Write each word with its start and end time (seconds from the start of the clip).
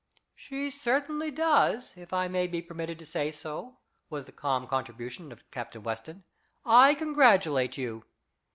"She 0.33 0.71
certainly 0.71 1.29
does, 1.29 1.95
if 1.95 2.11
I 2.11 2.27
may 2.27 2.47
be 2.47 2.59
permitted 2.63 2.97
to 2.97 3.05
say 3.05 3.29
so," 3.29 3.77
was 4.09 4.25
the 4.25 4.31
calm 4.31 4.65
contribution 4.65 5.31
of 5.31 5.43
Captain 5.51 5.83
Weston. 5.83 6.23
"I 6.65 6.95
congratulate 6.95 7.77
you." 7.77 8.03